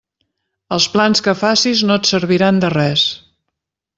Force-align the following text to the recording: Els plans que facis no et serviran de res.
Els 0.77 0.87
plans 0.93 1.21
que 1.27 1.35
facis 1.41 1.85
no 1.89 1.99
et 2.01 2.11
serviran 2.13 2.59
de 2.65 2.75
res. 2.79 3.07